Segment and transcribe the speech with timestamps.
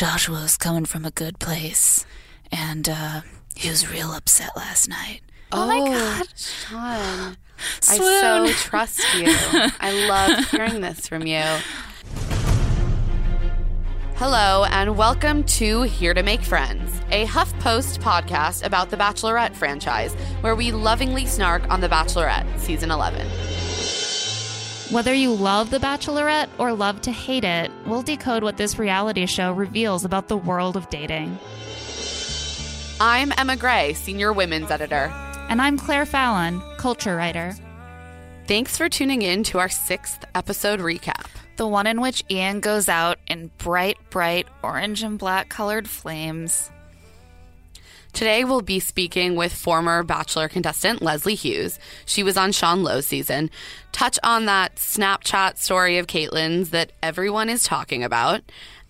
[0.00, 2.06] Joshua's coming from a good place,
[2.50, 3.20] and uh,
[3.54, 5.20] he was real upset last night.
[5.52, 6.26] Oh, my God.
[6.34, 7.36] Sean.
[7.86, 8.46] I Swoon.
[8.48, 9.26] so trust you.
[9.28, 11.42] I love hearing this from you.
[14.14, 20.14] Hello, and welcome to Here to Make Friends, a HuffPost podcast about the Bachelorette franchise,
[20.40, 23.99] where we lovingly snark on The Bachelorette, season 11.
[24.90, 29.24] Whether you love The Bachelorette or love to hate it, we'll decode what this reality
[29.26, 31.38] show reveals about the world of dating.
[33.00, 35.12] I'm Emma Gray, senior women's editor.
[35.48, 37.54] And I'm Claire Fallon, culture writer.
[38.48, 41.26] Thanks for tuning in to our sixth episode recap.
[41.56, 46.68] The one in which Ian goes out in bright, bright orange and black colored flames.
[48.12, 51.78] Today, we'll be speaking with former Bachelor contestant Leslie Hughes.
[52.04, 53.50] She was on Sean Lowe's season.
[53.92, 58.42] Touch on that Snapchat story of Caitlyn's that everyone is talking about,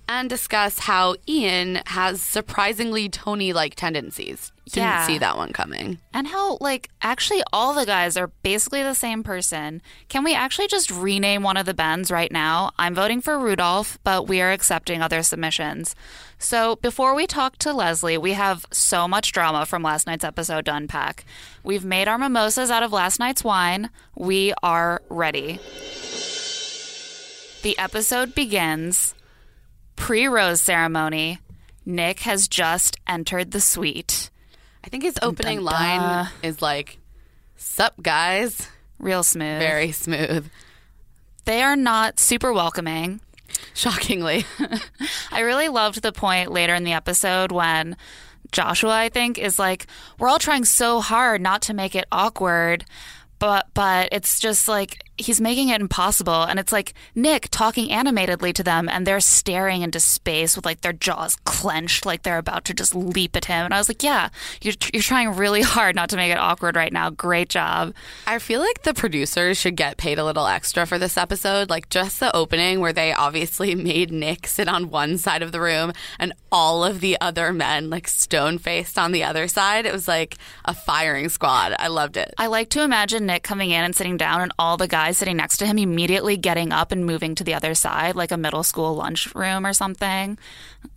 [0.08, 4.50] and discuss how Ian has surprisingly Tony like tendencies.
[4.66, 5.06] Didn't Yeah.
[5.06, 5.98] see that one coming.
[6.12, 9.82] And how, like, actually all the guys are basically the same person.
[10.08, 12.70] Can we actually just rename one of the Bens right now?
[12.78, 15.94] I'm voting for Rudolph, but we are accepting other submissions.
[16.42, 20.64] So before we talk to Leslie, we have so much drama from last night's episode
[20.64, 21.26] to unpack.
[21.62, 23.90] We've made our mimosas out of last night's wine.
[24.16, 25.60] We are ready.
[27.62, 29.14] The episode begins
[29.96, 31.40] pre rose ceremony.
[31.84, 34.30] Nick has just entered the suite.
[34.82, 36.28] I think his opening dun, line dun.
[36.42, 36.98] is like,
[37.56, 38.66] Sup, guys?
[38.98, 39.58] Real smooth.
[39.58, 40.48] Very smooth.
[41.44, 43.20] They are not super welcoming.
[43.74, 44.44] Shockingly.
[45.32, 47.96] I really loved the point later in the episode when
[48.52, 49.86] Joshua, I think, is like,
[50.18, 52.84] "We're all trying so hard not to make it awkward."
[53.38, 58.52] But but it's just like he's making it impossible and it's like Nick talking animatedly
[58.54, 62.64] to them and they're staring into space with like their jaws clenched like they're about
[62.66, 64.28] to just leap at him and I was like yeah
[64.62, 67.94] you're, you're trying really hard not to make it awkward right now great job
[68.26, 71.70] I feel like the producers should get paid a little extra for this episode.
[71.70, 75.60] Like just the opening where they obviously made Nick sit on one side of the
[75.60, 79.86] room and all of the other men like stone faced on the other side.
[79.86, 81.74] It was like a firing squad.
[81.78, 82.34] I loved it.
[82.38, 85.36] I like to imagine Nick coming in and sitting down, and all the guys sitting
[85.36, 88.62] next to him immediately getting up and moving to the other side, like a middle
[88.62, 90.38] school lunchroom or something.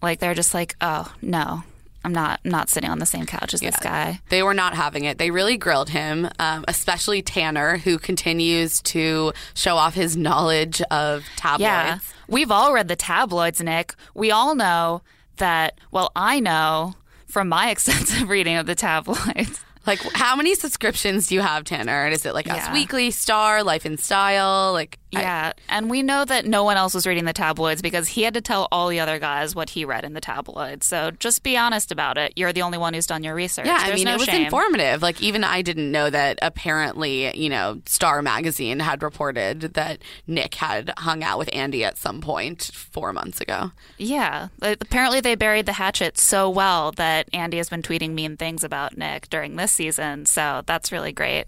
[0.02, 1.64] Like they're just like, "Oh no,
[2.04, 4.74] I'm not I'm not sitting on the same couch as this guy." They were not
[4.76, 5.18] having it.
[5.18, 11.24] They really grilled him, um, especially Tanner, who continues to show off his knowledge of
[11.36, 11.62] tabloids.
[11.62, 13.96] Yeah, we've all read the tabloids, Nick.
[14.14, 15.02] We all know
[15.38, 15.80] that.
[15.92, 16.96] Well, I know
[17.28, 19.60] from my extensive reading of the tabloids.
[19.86, 22.06] Like, how many subscriptions do you have, Tanner?
[22.06, 24.72] And Is it like Us Weekly, Star, Life in Style?
[24.74, 28.08] Like, I- Yeah, and we know that no one else was reading the tabloids because
[28.08, 30.86] he had to tell all the other guys what he read in the tabloids.
[30.88, 32.34] So just be honest about it.
[32.36, 33.66] You're the only one who's done your research.
[33.66, 34.46] Yeah, I mean, no it was shame.
[34.46, 35.02] informative.
[35.02, 40.56] Like, even I didn't know that apparently, you know, Star Magazine had reported that Nick
[40.56, 43.72] had hung out with Andy at some point four months ago.
[43.98, 48.64] Yeah, apparently they buried the hatchet so well that Andy has been tweeting mean things
[48.64, 50.26] about Nick during this season.
[50.26, 51.46] So that's really great.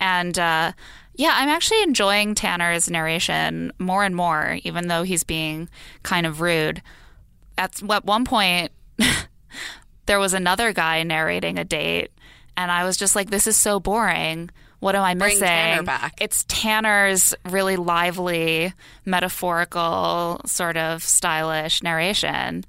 [0.00, 0.72] And uh,
[1.14, 5.68] yeah, I'm actually enjoying Tanner's narration more and more, even though he's being
[6.02, 6.82] kind of rude.
[7.58, 8.70] At, at one point,
[10.06, 12.10] there was another guy narrating a date,
[12.56, 14.50] and I was just like, this is so boring.
[14.80, 15.48] What am I Bring missing?
[15.48, 16.14] Tanner back.
[16.20, 18.74] It's Tanner's really lively,
[19.06, 22.64] metaphorical, sort of stylish narration.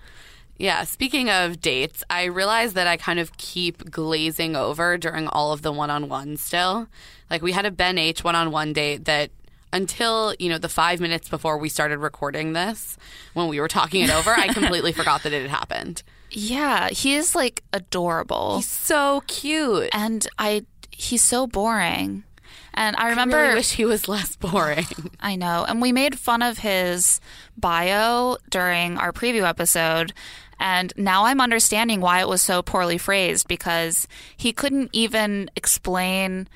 [0.57, 5.51] Yeah, speaking of dates, I realize that I kind of keep glazing over during all
[5.51, 6.88] of the one on one still.
[7.30, 9.30] Like, we had a Ben H one on one date that
[9.71, 12.98] until, you know, the five minutes before we started recording this,
[13.33, 16.04] when we were talking it over, I completely forgot that it had happened.
[16.31, 18.57] Yeah, he is like adorable.
[18.57, 19.89] He's so cute.
[19.94, 22.24] and I he's so boring.
[22.74, 24.86] And I I remember really wish he was less boring.
[25.19, 25.65] I know.
[25.68, 27.19] And we made fun of his
[27.57, 30.13] bio during our preview episode.
[30.59, 36.48] And now I'm understanding why it was so poorly phrased because he couldn't even explain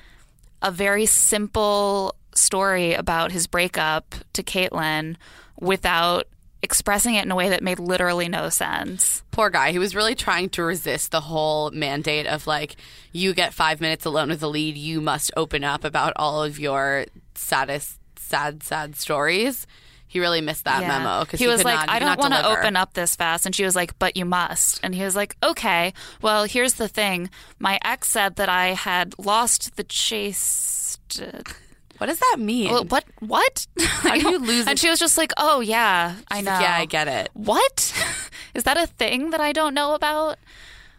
[0.60, 5.16] a very simple story about his breakup to Caitlyn
[5.60, 6.26] without
[6.62, 9.22] expressing it in a way that made literally no sense.
[9.32, 9.72] Poor guy.
[9.72, 12.76] He was really trying to resist the whole mandate of like,
[13.10, 14.76] you get five minutes alone with the lead.
[14.76, 19.66] You must open up about all of your saddest, sad, sad stories.
[20.12, 20.88] He really missed that Yeah.
[20.88, 23.46] memo because he, was could like, not, I don't want to open up this fast.
[23.46, 24.78] And she was like, but you must.
[24.82, 25.94] And he was like, okay.
[26.20, 27.30] Well, here's the thing.
[27.58, 30.98] My ex said that I had lost the chase.
[31.18, 31.40] Uh,
[31.96, 32.70] what does that mean?
[32.70, 33.04] Well, what?
[33.20, 33.66] What?
[33.80, 36.58] How do you lose And she was just like, oh, yeah, I know.
[36.60, 37.30] yeah, I get it.
[37.32, 37.94] What?
[38.54, 40.36] Is that a thing that I don't know about?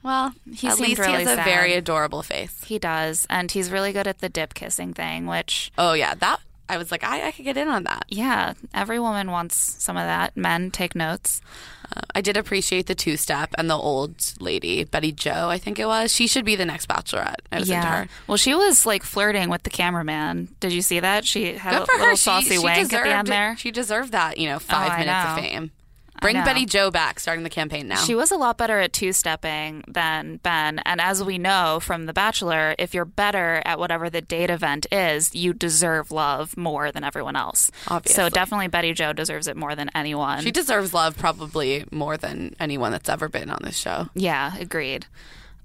[0.02, 2.64] Well, He at least really he has a very adorable face.
[2.66, 3.28] He does.
[3.30, 6.40] And he's really good at the dip kissing thing, which, Oh yeah, that
[6.74, 8.06] I was like, I, I could get in on that.
[8.10, 10.36] yeah, every woman wants some of that.
[10.36, 11.40] Men take notes.
[11.96, 15.80] Uh, I did appreciate the two step and the old lady, Betty Joe, I think
[15.80, 16.14] it was.
[16.14, 17.42] She should be the next bachelorette.
[17.52, 18.08] I was into her.
[18.28, 20.50] Well, she was like flirting with the cameraman.
[20.60, 21.26] Did you see that?
[21.26, 22.16] She had Good a little her.
[22.16, 23.56] saucy she, she wink at the end there.
[23.58, 25.72] She deserved that, you know, five I minutes of fame.
[26.22, 26.36] Bring.
[26.44, 27.98] Betty Joe back, starting the campaign now.
[27.98, 30.80] She was a lot better at two stepping than Ben.
[30.86, 34.86] And as we know from The Bachelor, if you're better at whatever the date event
[34.92, 37.72] is, you deserve love more than everyone else.
[37.88, 38.22] Obviously.
[38.24, 40.42] So definitely Betty Joe deserves it more than anyone.
[40.42, 44.10] she deserves love probably more than anyone that's ever been on this show.
[44.14, 45.06] Yeah, agreed.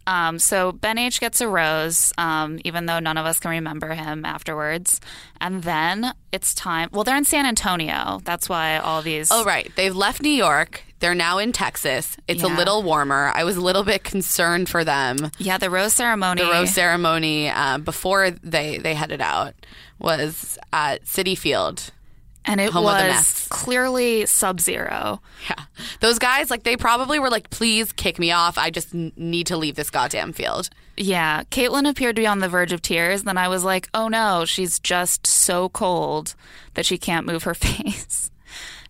[0.08, 3.92] Um, so Ben H gets a rose, um, even though none of us can remember
[3.92, 5.02] him afterwards.
[5.38, 6.88] And then it's time.
[6.92, 8.20] Well, they're in San Antonio.
[8.24, 9.28] That's why all these.
[9.30, 9.70] Oh, right.
[9.76, 10.82] They've left New York.
[11.00, 12.16] They're now in Texas.
[12.26, 13.30] It's a little warmer.
[13.34, 15.30] I was a little bit concerned for them.
[15.38, 16.42] Yeah, the rose ceremony.
[16.42, 19.54] The rose ceremony uh, before they, they headed out
[20.00, 21.92] was at Citi Field.
[22.48, 25.20] And it home was clearly sub zero.
[25.48, 25.64] Yeah.
[26.00, 28.58] Those guys, like, they probably were like, please kick me off.
[28.58, 30.70] I just n- need to leave this goddamn field.
[30.96, 33.22] Yeah, Caitlyn appeared to be on the verge of tears.
[33.22, 36.34] Then I was like, oh no, she's just so cold
[36.74, 38.30] that she can't move her face.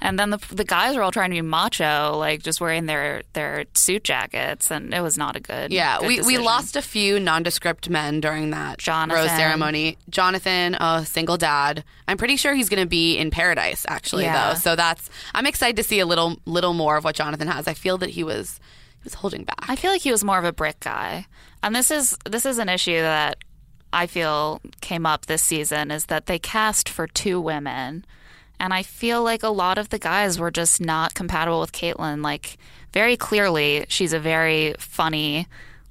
[0.00, 3.22] And then the the guys were all trying to be macho, like just wearing their
[3.32, 5.72] their suit jackets, and it was not a good.
[5.72, 9.22] Yeah, good we, we lost a few nondescript men during that Jonathan.
[9.24, 9.98] rose ceremony.
[10.08, 11.82] Jonathan, a single dad.
[12.06, 14.50] I'm pretty sure he's going to be in paradise actually Yeah.
[14.50, 14.54] though.
[14.54, 17.66] So that's I'm excited to see a little little more of what Jonathan has.
[17.66, 18.60] I feel that he was
[19.00, 19.64] he was holding back.
[19.68, 21.26] I feel like he was more of a brick guy,
[21.62, 23.38] and this is this is an issue that
[23.92, 28.04] I feel came up this season is that they cast for two women,
[28.60, 32.22] and I feel like a lot of the guys were just not compatible with Caitlyn.
[32.22, 32.58] Like
[32.93, 35.46] very clearly, she's a very funny,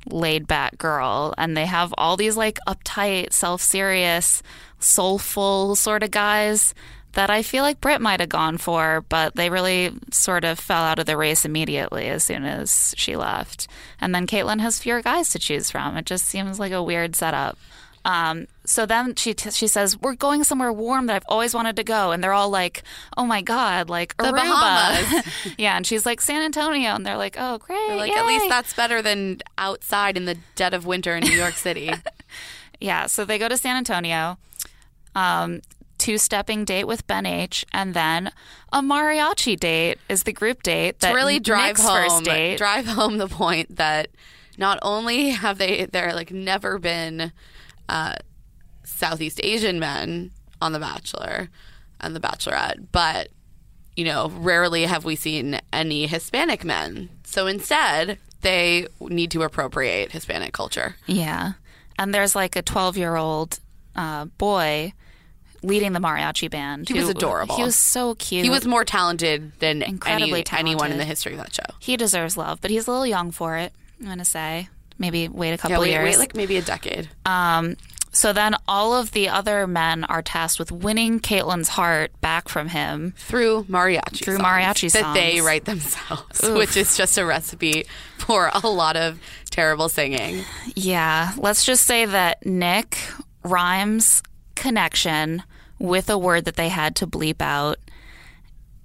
[0.09, 4.41] laid back girl, and they have all these like uptight, self serious,
[4.79, 6.73] soulful sort of guys.
[7.13, 10.83] That I feel like Britt might have gone for, but they really sort of fell
[10.83, 13.67] out of the race immediately as soon as she left.
[13.99, 15.97] And then Caitlyn has fewer guys to choose from.
[15.97, 17.57] It just seems like a weird setup.
[18.05, 21.77] Um, so then she t- she says we're going somewhere warm that I've always wanted
[21.77, 22.83] to go, and they're all like,
[23.15, 25.25] "Oh my god, like The Aruba." Bahamas.
[25.57, 28.73] yeah, and she's like San Antonio, and they're like, "Oh great, like at least that's
[28.73, 31.91] better than outside in the dead of winter in New York City.
[32.79, 34.37] Yeah, so they go to San Antonio,
[35.15, 35.61] um,
[35.97, 38.31] two stepping date with Ben H, and then
[38.73, 40.99] a mariachi date is the group date.
[40.99, 42.57] That to really drive Nick's home first date.
[42.57, 44.09] drive home the point that
[44.57, 47.31] not only have they there like never been
[47.87, 48.15] uh,
[48.87, 51.49] Southeast Asian men on The Bachelor
[51.99, 53.29] and The Bachelorette, but
[53.95, 57.09] you know rarely have we seen any Hispanic men.
[57.23, 60.95] So instead, they need to appropriate Hispanic culture.
[61.05, 61.53] Yeah,
[61.99, 63.59] and there's like a 12 year old
[63.95, 64.93] uh, boy
[65.63, 66.87] leading the mariachi band.
[66.87, 67.55] He was adorable.
[67.55, 68.43] He was so cute.
[68.43, 71.63] He was more talented than Incredibly any, anyone in the history of that show.
[71.79, 73.73] He deserves love, but he's a little young for it.
[73.99, 76.03] I'm gonna say maybe wait a couple Yeah, wait, years.
[76.05, 77.09] wait like maybe a decade.
[77.25, 77.75] Um,
[78.17, 82.69] so then all of the other men are tasked with winning Caitlyn's heart back from
[82.69, 83.13] him.
[83.17, 84.93] through mariachi Through songs mariachi songs.
[84.93, 87.85] that they write themselves, which is just a recipe
[88.17, 89.19] for a lot of
[89.51, 90.43] terrible singing.
[90.75, 92.97] Yeah, let's just say that Nick
[93.43, 94.23] rhymes
[94.55, 95.43] connection
[95.79, 97.77] with a word that they had to bleep out.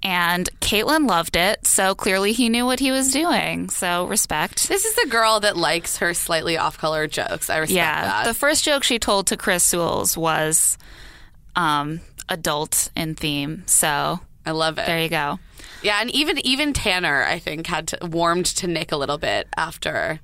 [0.03, 3.69] And Caitlyn loved it, so clearly he knew what he was doing.
[3.69, 4.67] So respect.
[4.67, 7.49] This is a girl that likes her slightly off-color jokes.
[7.49, 8.25] I respect Yeah, that.
[8.25, 10.77] the first joke she told to Chris Soules was,
[11.55, 13.63] um, adult in theme.
[13.65, 14.85] So I love it.
[14.87, 15.39] there you go.
[15.81, 19.47] Yeah, and even even Tanner, I think, had to, warmed to Nick a little bit
[19.55, 20.19] after,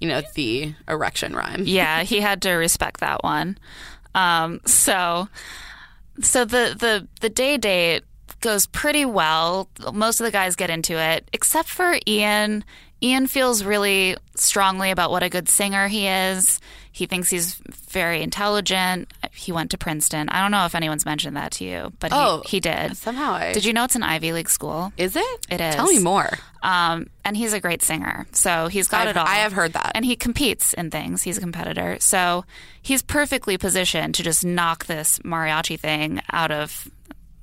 [0.00, 1.62] you know, the erection rhyme.
[1.66, 3.56] yeah, he had to respect that one.
[4.14, 5.28] Um, so,
[6.22, 8.02] so the the the day date
[8.44, 9.68] goes pretty well.
[9.92, 12.64] Most of the guys get into it, except for Ian.
[13.02, 16.60] Ian feels really strongly about what a good singer he is.
[16.92, 17.56] He thinks he's
[17.90, 19.12] very intelligent.
[19.32, 20.28] He went to Princeton.
[20.28, 22.96] I don't know if anyone's mentioned that to you, but Oh, he, he did.
[22.96, 24.92] Somehow I Did you know it's an Ivy League school?
[24.96, 25.46] Is it?
[25.50, 25.74] It is.
[25.74, 26.30] Tell me more.
[26.62, 28.26] Um, and he's a great singer.
[28.32, 29.26] So he's got I've- it all.
[29.26, 29.92] I have heard that.
[29.96, 31.22] And he competes in things.
[31.24, 31.96] He's a competitor.
[32.00, 32.44] So
[32.80, 36.88] he's perfectly positioned to just knock this mariachi thing out of,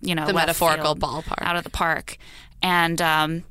[0.01, 1.41] you know, The metaphorical ballpark.
[1.41, 2.17] Out of the park.
[2.62, 3.43] And, um,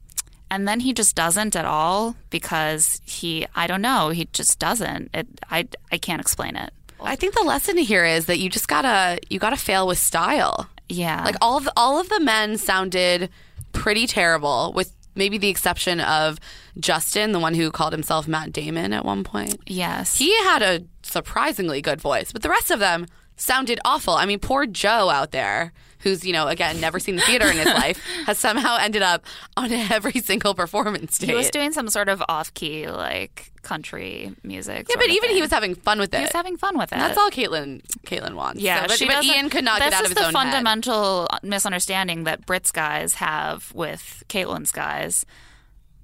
[0.51, 5.11] and then he just doesn't at all because he, I don't know, he just doesn't.
[5.15, 6.73] It, I, I can't explain it.
[7.03, 10.69] I think the lesson here is that you just gotta you gotta fail with style.
[10.89, 11.25] Yeah.
[11.25, 13.31] Like all of the, all of the men sounded
[13.73, 16.39] pretty terrible, with maybe the exception of
[16.79, 19.57] Justin, the one who called himself Matt Damon at one point.
[19.67, 20.19] yes.
[20.19, 24.15] He had a surprisingly good voice, but the rest of them sounded awful.
[24.15, 27.57] I mean, poor Joe out there, who's, you know, again, never seen the theater in
[27.57, 29.25] his life, has somehow ended up
[29.57, 31.29] on every single performance date.
[31.31, 34.87] he was doing some sort of off key, like country music.
[34.89, 36.17] yeah, but even he was having fun with it.
[36.19, 36.95] He was having fun with it.
[36.95, 38.61] And that's all Caitlin Caitlin wants.
[38.63, 40.33] Yeah, So- but, she but Ian could not get out of his the own head.
[40.53, 45.25] fundamental misunderstanding that Britt's guys have with Caitlin's guys.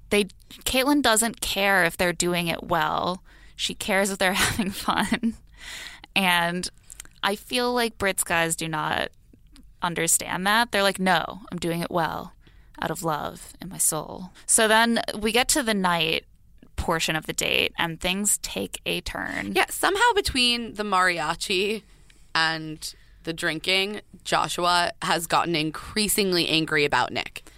[0.09, 0.25] They
[0.63, 3.23] Caitlin doesn't care if they're doing it well.
[3.55, 5.33] She cares if they're having fun,
[6.15, 6.69] and
[7.23, 9.09] I feel like Britt's guys do not
[9.81, 10.71] understand that.
[10.71, 12.33] They're like, no, I'm doing it well,
[12.81, 14.31] out of love in my soul.
[14.45, 16.25] So then we get to the night
[16.75, 19.53] portion of the date, and things take a turn.
[19.55, 21.83] Yeah, somehow between the mariachi
[22.35, 22.93] and
[23.23, 27.49] the drinking, Joshua has gotten increasingly angry about Nick.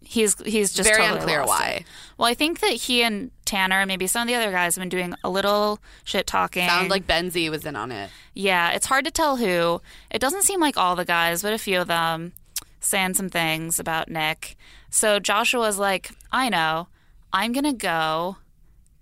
[0.00, 1.68] He's he's just Very totally unclear why.
[1.80, 1.84] it.
[2.16, 4.88] Well, I think that he and Tanner, maybe some of the other guys, have been
[4.88, 6.66] doing a little shit talking.
[6.68, 8.10] Sound like Ben Z was in on it.
[8.34, 9.80] yeah, it's hard to tell who.
[10.10, 12.32] It doesn't seem like all the guys, but a few of them
[12.80, 14.56] saying some things about Nick.
[14.90, 16.88] So Joshua's like, I know,
[17.32, 18.36] I'm gonna go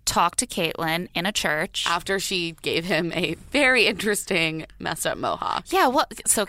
[0.04, 1.84] talk to Caitlin in a church.
[1.86, 5.64] After she gave him a very interesting messed up mohawk.
[5.72, 6.46] yeah, well, So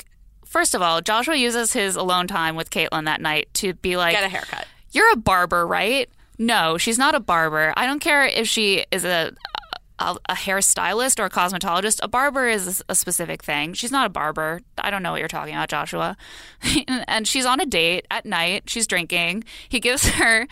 [0.57, 4.13] first of all, Joshua uses his alone time with Caitlin that night to be like,
[4.13, 4.65] Get a haircut.
[4.91, 6.09] You're a barber, right?
[6.39, 7.73] No, she's not a barber.
[7.77, 9.33] I don't care if she is a
[9.99, 11.99] a, a hairstylist or a cosmetologist.
[12.01, 13.73] A barber is a specific thing.
[13.73, 14.61] She's not a barber.
[14.79, 16.17] I don't know what you're talking about, Joshua.
[16.87, 18.63] and she's on a date at night.
[18.67, 19.43] She's drinking.
[19.69, 20.47] He gives her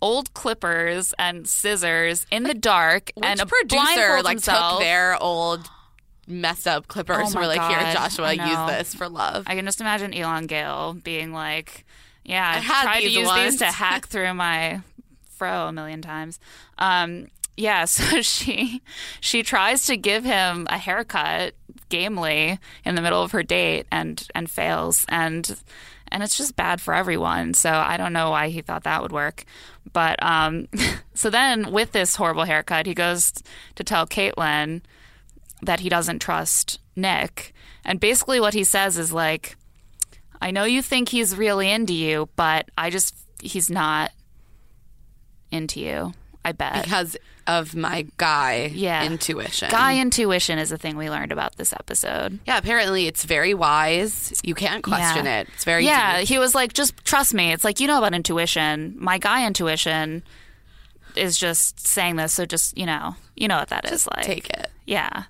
[0.00, 4.72] old clippers and scissors in the dark Which and a producer like himself.
[4.72, 5.68] took their old
[6.30, 9.44] messed up clippers Oh and were like, Here, Joshua, use this for love.
[9.46, 11.84] I can just imagine Elan Gale being like,
[12.24, 14.80] "Yeah, I tried to use once." these to hack through my
[15.36, 16.38] fro a million times."
[16.78, 18.82] Um, yeah, so she
[19.20, 21.54] she tries to give him a haircut
[21.88, 25.60] gamely in the middle of her date and and fails and
[26.12, 27.54] and it's just bad for everyone.
[27.54, 29.44] So I don't know why he thought that would work.
[29.92, 30.68] But um,
[31.14, 33.32] so then with this horrible haircut, he goes
[33.76, 34.82] to tell Caitlin
[35.62, 37.52] that he doesn't trust Nick.
[37.84, 39.56] And basically what he says is like,
[40.40, 44.10] I know you think he's really into you, but I just he's not
[45.50, 46.12] into you.
[46.42, 46.84] I bet.
[46.84, 49.04] because of my guy Yeah.
[49.04, 49.68] intuition.
[49.70, 52.38] Guy intuition is a thing we learned about this episode.
[52.46, 54.40] Yeah, apparently it's very wise.
[54.42, 55.40] You can't question Yeah.
[55.40, 55.48] it.
[55.54, 56.28] It's very yeah, deep.
[56.28, 57.52] he was like, just trust me.
[57.52, 58.94] It's like you know about intuition.
[58.98, 60.22] My guy intuition
[61.14, 64.24] is just saying this, so just you know, you know what that is like.
[64.24, 64.70] Take it.
[64.86, 65.24] Yeah,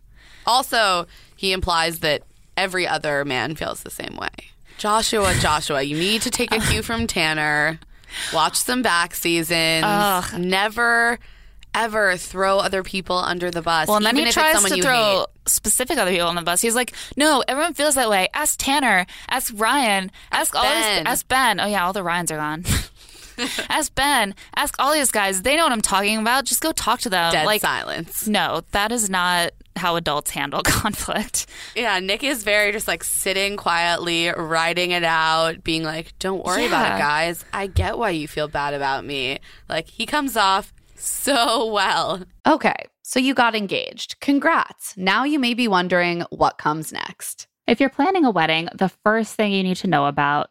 [0.51, 2.23] Also, he implies that
[2.57, 4.51] every other man feels the same way.
[4.79, 7.79] Joshua, Joshua, you need to take a cue from Tanner.
[8.35, 9.87] Watch some back seasons.
[10.37, 11.21] Never,
[11.75, 13.87] ever throw other people under the bus.
[13.87, 15.27] Well, and then he tries to you throw hate.
[15.47, 16.61] specific other people on the bus.
[16.61, 18.29] He's like, "No, everyone feels that way.
[18.35, 19.07] Ask Tanner.
[19.29, 20.11] Ask Ryan.
[20.33, 21.05] Ask, all Ben.
[21.05, 21.61] These, ask Ben.
[21.61, 22.65] Oh yeah, all the Ryans are gone.
[23.69, 24.35] ask Ben.
[24.57, 25.43] Ask all these guys.
[25.43, 26.45] They know what I'm talking about.
[26.45, 27.33] Just go talk to them.
[27.33, 28.27] Dead like, silence.
[28.27, 31.47] no, that is not how adults handle conflict.
[31.75, 36.67] Yeah, Nick is very just like sitting quietly, writing it out, being like, "Don't worry
[36.67, 37.45] about it, guys.
[37.53, 42.23] I get why you feel bad about me." Like he comes off so well.
[42.47, 44.21] Okay, so you got engaged.
[44.21, 44.97] Congrats.
[44.97, 47.47] Now you may be wondering what comes next.
[47.67, 50.51] If you're planning a wedding, the first thing you need to know about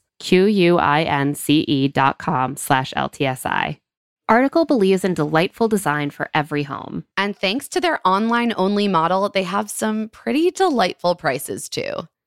[0.21, 3.77] Q-U-I-N-C-E dot com slash LTSI.
[4.29, 7.03] Article believes in delightful design for every home.
[7.17, 12.07] And thanks to their online only model, they have some pretty delightful prices too.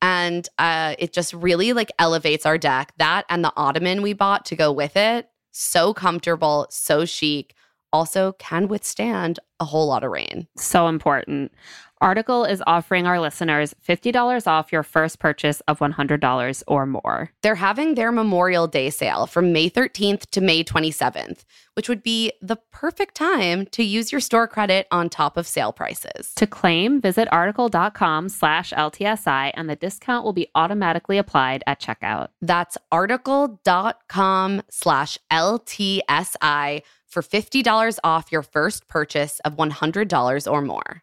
[0.00, 2.92] and uh, it just really like elevates our deck.
[2.98, 7.54] That and the ottoman we bought to go with it, so comfortable, so chic.
[7.90, 10.46] Also, can withstand a whole lot of rain.
[10.58, 11.52] So important.
[12.00, 17.32] Article is offering our listeners $50 off your first purchase of $100 or more.
[17.42, 22.32] They're having their Memorial Day sale from May 13th to May 27th, which would be
[22.40, 26.32] the perfect time to use your store credit on top of sale prices.
[26.36, 32.28] To claim, visit article.com slash LTSI and the discount will be automatically applied at checkout.
[32.40, 41.02] That's article.com slash LTSI for $50 off your first purchase of $100 or more.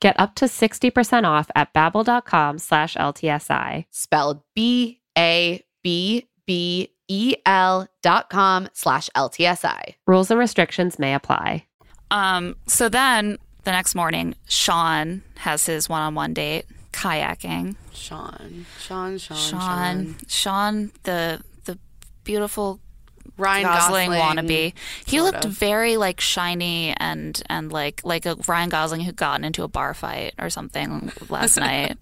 [0.00, 3.86] Get up to 60% off at babbel.com slash LTSI.
[3.90, 5.06] Spelled B-A-B-B-E-L
[8.02, 9.94] dot com slash LTSI.
[10.06, 11.66] Rules and restrictions may apply.
[12.10, 17.76] Um, so then the next morning, Sean has his one on one date, kayaking.
[17.92, 20.16] Sean, Sean, Sean, Sean, Sean.
[20.26, 21.78] Sean, the the
[22.24, 22.80] beautiful
[23.36, 24.72] Ryan Gosling, Gosling, wannabe.
[25.06, 25.52] He looked of.
[25.52, 29.94] very like shiny and and like like a Ryan Gosling who'd gotten into a bar
[29.94, 31.98] fight or something last night.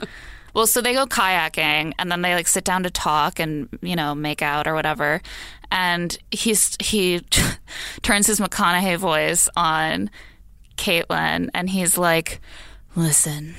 [0.55, 3.95] Well, so they go kayaking and then they like sit down to talk and you
[3.95, 5.21] know make out or whatever.
[5.71, 7.21] And he's he
[8.03, 10.11] turns his McConaughey voice on
[10.79, 12.41] Caitlin and he's like,
[12.95, 13.55] "Listen,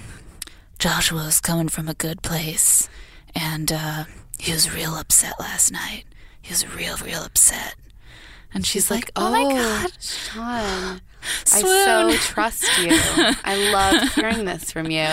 [0.80, 2.90] Joshua's coming from a good place,
[3.36, 4.06] and uh,
[4.40, 6.06] he was real upset last night.
[6.48, 7.76] He was real, real upset."
[8.54, 11.02] And she's, like, "Oh, my oh, god, Sean,
[11.52, 12.90] I so trust you.
[13.44, 15.08] I love hearing this from you.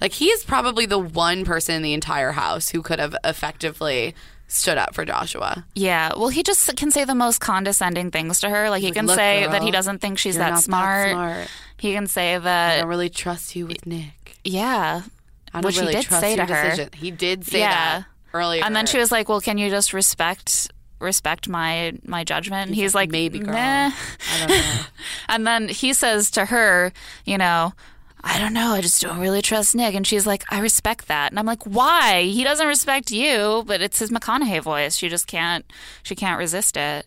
[0.00, 4.14] Like he is probably the one person in the entire house who could have effectively
[4.46, 5.64] stood up for Joshua.
[5.74, 8.70] Yeah, well, he just can say the most condescending things to her.
[8.70, 10.62] Like, he Like, can "Look, say girl, that he doesn't think she's that not that
[10.62, 11.10] smart.
[11.10, 11.48] smart.
[11.78, 12.74] He can say that.
[12.76, 14.38] I don't really trust you with Nick.
[14.44, 15.02] yeah,
[15.52, 16.70] I don't which really he did trust say to her.
[16.70, 16.90] decision.
[16.94, 17.70] He did say Yeah.
[18.00, 18.04] that
[18.38, 18.64] earlier.
[18.64, 20.70] And then she was like, "Well, can you just respect
[21.00, 23.54] respect my my judgment?" And he's like, maybe, girl.
[23.54, 23.90] Meh.
[23.92, 24.80] I don't know.
[25.28, 26.92] And then he says to her,
[27.24, 27.72] you know,
[28.24, 29.94] I don't know, I just don't really trust Nick.
[29.94, 31.30] And she's like, I respect that.
[31.30, 32.22] And I'm like, why?
[32.22, 34.96] He doesn't respect you, but it's his McConaughey voice.
[34.96, 35.64] She just can't,
[36.02, 37.06] she can't resist it.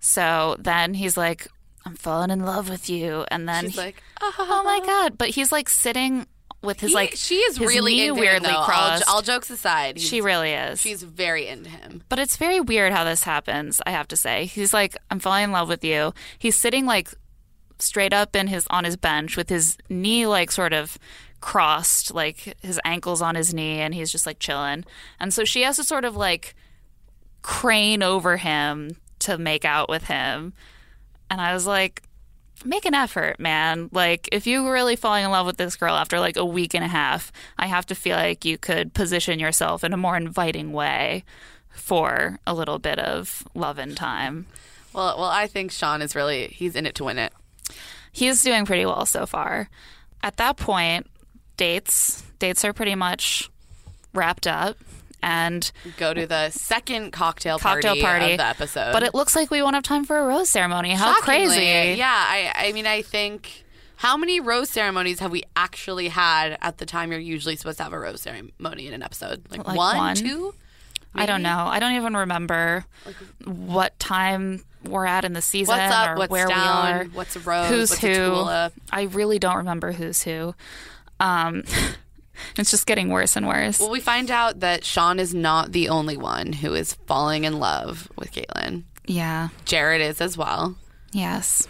[0.00, 1.46] So then he's like,
[1.84, 3.24] I'm falling in love with you.
[3.30, 4.86] And then She's he- like, oh my ah.
[4.86, 5.18] God.
[5.18, 6.26] But he's like sitting
[6.62, 8.72] with his He- like, she is really into weirdly him, though.
[8.72, 10.80] All, all jokes aside, she really is.
[10.80, 12.02] she's very into him.
[12.08, 14.46] But it's very weird how this happens, I have to say.
[14.46, 16.12] He's like, I'm falling in love with you.
[16.38, 17.10] He's sitting like
[17.78, 20.98] straight up in his on his bench with his knee like sort of
[21.40, 24.84] crossed, like his ankles on his knee, and he's just like chilling.
[25.20, 26.56] And so she has to sort of like
[27.42, 30.52] crane over him to make out with him.
[31.30, 32.02] And I was like,
[32.64, 33.88] make an effort, man.
[33.92, 36.74] Like, if you were really falling in love with this girl after like a week
[36.74, 40.16] and a half, I have to feel like you could position yourself in a more
[40.16, 41.24] inviting way
[41.70, 44.46] for a little bit of love and time.
[44.92, 47.32] Well, well, I think Sean is really he's in it to win it.
[48.10, 49.68] He's doing pretty well so far.
[50.22, 51.06] At that point,
[51.56, 52.24] dates.
[52.38, 53.50] Dates are pretty much
[54.14, 54.76] wrapped up.
[55.22, 58.92] And Go to the second cocktail, cocktail party, party of the episode.
[58.92, 60.92] But it looks like we won't have time for a rose ceremony.
[60.92, 61.98] How Shockingly, crazy!
[61.98, 63.64] Yeah, I, I mean, I think
[63.96, 67.82] how many rose ceremonies have we actually had at the time you're usually supposed to
[67.84, 69.42] have a rose ceremony in an episode?
[69.50, 70.14] Like, Like one, one?
[70.16, 70.54] two?
[71.14, 71.66] I don't know.
[71.66, 72.84] I don't even remember
[73.44, 76.10] what time we're at in the season What's up?
[76.10, 76.86] or What's where down?
[76.86, 77.04] we are.
[77.06, 77.68] What's a rose?
[77.70, 78.46] Who's what's who?
[78.92, 80.54] I really don't remember who's who.
[81.18, 81.64] Um,
[82.56, 83.80] it's just getting worse and worse.
[83.80, 87.58] Well, we find out that Sean is not the only one who is falling in
[87.58, 88.84] love with Caitlin.
[89.06, 89.48] yeah.
[89.64, 90.76] Jared is as well.
[91.12, 91.66] Yes.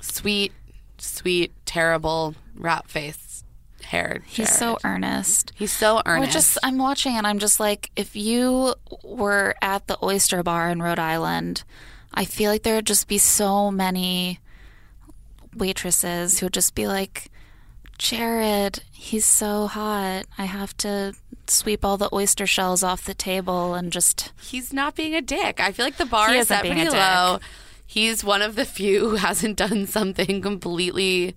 [0.00, 0.52] Sweet,
[0.98, 3.42] sweet, terrible, rat face
[3.82, 4.22] haired.
[4.26, 5.52] He's so earnest.
[5.56, 6.32] He's so We're earnest.
[6.32, 10.82] just I'm watching and I'm just like, if you were at the oyster bar in
[10.82, 11.64] Rhode Island,
[12.12, 14.40] I feel like there would just be so many
[15.56, 17.30] waitresses who would just be like,
[17.98, 20.24] Jared, he's so hot.
[20.38, 21.14] I have to
[21.46, 25.60] sweep all the oyster shells off the table and just He's not being a dick.
[25.60, 27.38] I feel like the bar is set pretty low.
[27.86, 31.34] He's one of the few who hasn't done something completely,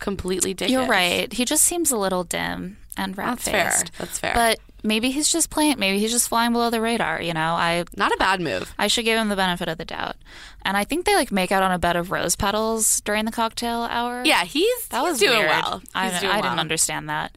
[0.00, 0.70] completely dickish.
[0.70, 1.32] You're right.
[1.32, 3.82] He just seems a little dim and rat That's fair.
[3.98, 4.32] That's fair.
[4.34, 7.54] But maybe he's just playing maybe he's just flying below the radar, you know.
[7.54, 8.72] I Not a bad move.
[8.78, 10.16] I should give him the benefit of the doubt.
[10.62, 13.32] And I think they like make out on a bed of rose petals during the
[13.32, 14.22] cocktail hour.
[14.24, 15.48] Yeah, he's that he's was doing weird.
[15.50, 15.82] well.
[15.94, 16.60] I, He's I doing didn't well.
[16.60, 17.36] understand that.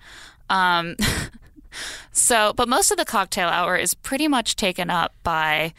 [0.50, 0.96] Um,
[2.12, 5.74] so, but most of the cocktail hour is pretty much taken up by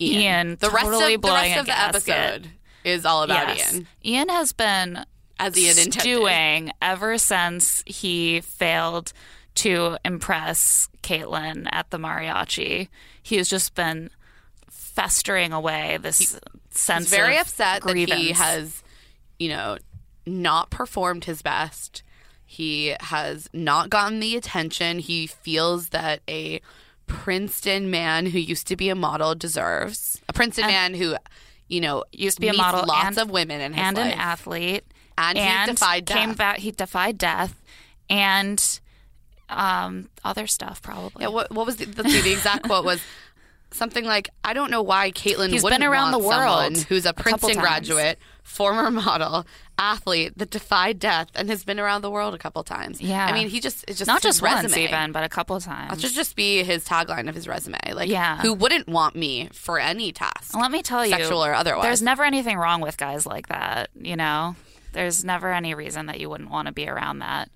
[0.00, 0.56] Ian.
[0.60, 2.08] The rest totally of the rest of the gasket.
[2.14, 2.48] episode
[2.84, 3.72] is all about Yes.
[3.74, 5.04] Ian, Ian has been
[5.38, 6.00] as Ian intended.
[6.00, 9.12] stewing ever since he failed
[9.56, 12.88] to impress Caitlin at the mariachi.
[13.22, 14.10] He has just been
[14.70, 16.38] festering away this
[16.70, 18.10] sense He's very of upset grievance.
[18.10, 18.82] that he has,
[19.38, 19.76] you know,
[20.26, 22.02] not performed his best.
[22.44, 26.60] He has not gotten the attention he feels that a
[27.06, 30.20] Princeton man who used to be a model deserves.
[30.28, 31.16] A Princeton man who,
[31.68, 34.12] you know, used to be a model lots and, of women in his and life.
[34.12, 34.84] an athlete,
[35.16, 36.38] And he defied came death.
[36.38, 36.58] back.
[36.58, 37.54] He defied death
[38.08, 38.79] and
[39.50, 41.22] um, other stuff probably.
[41.22, 43.00] Yeah, what, what was the, the, the exact quote was
[43.72, 47.12] something like, "I don't know why Caitlyn He's wouldn't been around the world who's a
[47.12, 49.46] Princeton times." graduate, former model,
[49.78, 53.24] athlete that defied death and has been around the world a couple times." Yeah.
[53.26, 54.84] I mean, he just it's just not just once resume.
[54.84, 55.90] even, but a couple of times.
[55.90, 57.78] That should just be his tagline of his resume.
[57.92, 58.38] Like, Yeah.
[58.38, 60.56] who wouldn't want me for any task?
[60.56, 61.84] Let me tell you, sexual or otherwise.
[61.84, 63.90] There's never anything wrong with guys like that.
[64.00, 64.56] You know,
[64.92, 67.50] there's never any reason that you wouldn't want to be around that.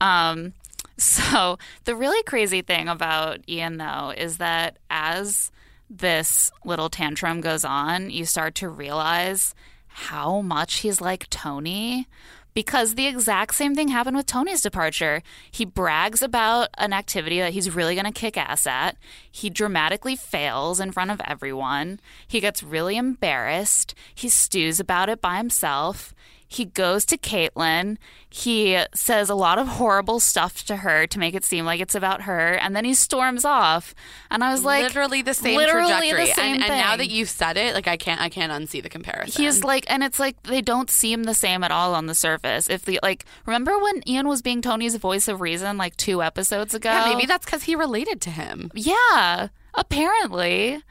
[0.00, 0.52] Um,
[0.98, 5.50] so the really crazy thing about Ian, though, is that as
[5.88, 9.54] this little tantrum goes on, you start to realize
[9.86, 12.06] how much he's like Tony.
[12.54, 15.22] Because the exact same thing happened with Tony's departure.
[15.48, 18.96] He brags about an activity that he's really going to kick ass at.
[19.30, 22.00] He dramatically fails in front of everyone.
[22.26, 23.94] He gets really embarrassed.
[24.12, 26.12] He stews about it by himself.
[26.50, 27.98] He goes to Caitlin.
[28.30, 31.94] He says a lot of horrible stuff to her to make it seem like it's
[31.94, 33.94] about her, and then he storms off.
[34.30, 36.26] And I was like, literally the same literally trajectory.
[36.26, 38.82] the same and, and now that you've said it, like I can't I can't unsee
[38.82, 39.42] the comparison.
[39.42, 42.70] He's like, and it's like they don't seem the same at all on the surface.
[42.70, 46.74] If the like, remember when Ian was being Tony's voice of reason like two episodes
[46.74, 46.90] ago?
[46.90, 48.70] yeah, maybe that's because he related to him.
[48.74, 50.82] Yeah, apparently.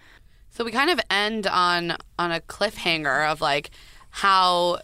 [0.52, 3.72] So we kind of end on on a cliffhanger of like
[4.10, 4.80] how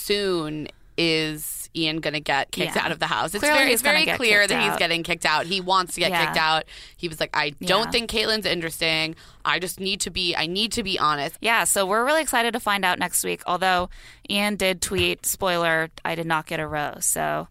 [0.00, 2.84] soon is Ian going to get kicked Yeah.
[2.84, 3.32] out of the house?
[3.34, 5.46] It's Clearly very, it's very clear that he's getting kicked out.
[5.46, 6.26] He wants to get Yeah.
[6.26, 6.64] kicked out.
[6.96, 7.90] He was like, I don't Yeah.
[7.90, 9.14] think Caitlin's interesting.
[9.44, 10.34] I just need to be.
[10.36, 11.36] I need to be honest.
[11.40, 13.42] Yeah, so we're really excited to find out next week.
[13.46, 13.88] Although
[14.28, 17.06] Ian did tweet, spoiler, I did not get a rose.
[17.06, 17.48] So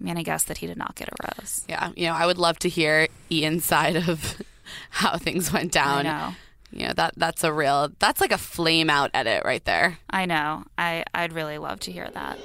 [0.00, 1.64] I'm gonna guess that he did not get a rose.
[1.68, 4.40] Yeah, you know, I would love to hear Ian's side of
[4.90, 6.34] how things went down.
[6.72, 6.80] I know.
[6.80, 7.90] You know that that's a real.
[7.98, 9.98] That's like a flame out edit right there.
[10.10, 10.64] I know.
[10.76, 12.38] I I'd really love to hear that.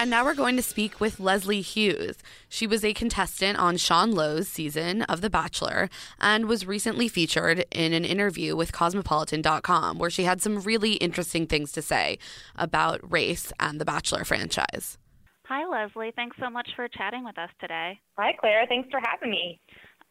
[0.00, 2.16] And now we're going to speak with Leslie Hughes.
[2.48, 5.88] She was a contestant on Sean Lowe's season of The Bachelor
[6.20, 11.46] and was recently featured in an interview with Cosmopolitan.com where she had some really interesting
[11.46, 12.18] things to say
[12.56, 14.98] about race and The Bachelor franchise.
[15.46, 16.12] Hi, Leslie.
[16.16, 18.00] Thanks so much for chatting with us today.
[18.18, 18.66] Hi, Claire.
[18.66, 19.60] Thanks for having me.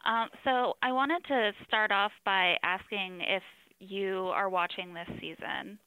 [0.06, 3.44] Um, so, I wanted to start off by asking if
[3.80, 5.78] you are watching this season.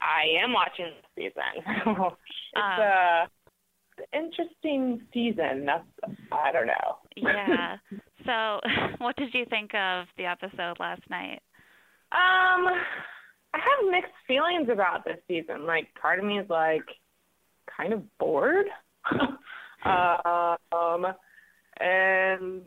[0.00, 1.64] I am watching the season.
[1.86, 3.28] it's Um, a
[4.12, 5.64] interesting season.
[5.66, 5.84] That's
[6.32, 6.98] I don't know.
[7.16, 7.76] Yeah.
[8.26, 8.60] so,
[8.98, 11.40] what did you think of the episode last night?
[12.12, 12.68] Um,
[13.54, 15.66] I have mixed feelings about this season.
[15.66, 16.84] Like, part of me is like
[17.74, 18.66] kind of bored.
[19.84, 21.06] um,
[21.80, 22.62] and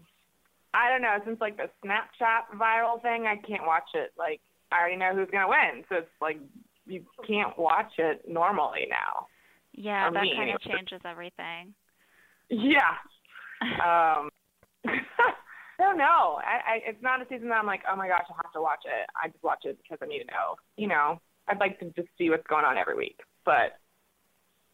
[0.73, 1.17] I don't know.
[1.25, 4.11] Since like the Snapchat viral thing, I can't watch it.
[4.17, 6.37] Like I already know who's gonna win, so it's like
[6.85, 9.27] you can't watch it normally now.
[9.73, 11.73] Yeah, that me, kind of changes everything.
[12.49, 12.97] Yeah.
[13.61, 14.29] um,
[15.79, 16.39] I don't know.
[16.43, 18.61] I, I, it's not a season that I'm like, oh my gosh, I have to
[18.61, 19.09] watch it.
[19.21, 20.55] I just watch it because I need to know.
[20.75, 23.79] You know, I'd like to just see what's going on every week, but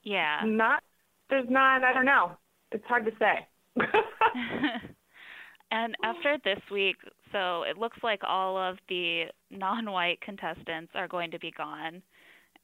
[0.03, 0.41] Yeah.
[0.45, 0.81] not.
[1.29, 1.83] There's not.
[1.83, 2.31] I don't know.
[2.71, 3.47] It's hard to say.
[5.75, 6.95] and after this week,
[7.33, 12.01] so it looks like all of the non-white contestants are going to be gone.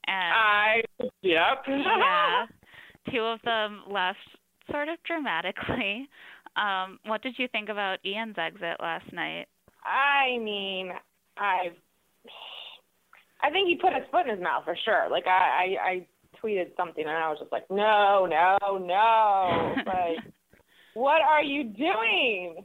[0.07, 0.81] And I.
[1.21, 1.63] Yep.
[1.67, 2.45] yeah,
[3.11, 4.17] two of them left
[4.71, 6.07] sort of dramatically.
[6.55, 9.47] Um, what did you think about Ian's exit last night?
[9.83, 10.91] I mean,
[11.37, 11.71] I.
[13.43, 15.09] I think he put his foot in his mouth for sure.
[15.09, 16.07] Like I, I, I
[16.41, 19.75] tweeted something and I was just like, no, no, no.
[19.85, 20.33] like,
[20.93, 22.63] what are you doing?